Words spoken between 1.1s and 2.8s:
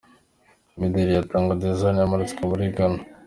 ya Tanga Designs yamuritswe muri